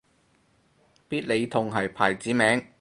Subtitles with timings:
[1.07, 2.65] 必理痛係牌子名